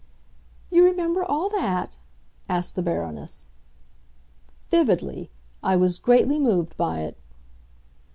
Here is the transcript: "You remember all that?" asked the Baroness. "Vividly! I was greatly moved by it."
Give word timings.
"You 0.71 0.83
remember 0.83 1.23
all 1.23 1.47
that?" 1.49 1.97
asked 2.49 2.75
the 2.75 2.81
Baroness. 2.81 3.49
"Vividly! 4.71 5.29
I 5.61 5.75
was 5.75 5.99
greatly 5.99 6.39
moved 6.39 6.75
by 6.75 7.01
it." 7.01 7.17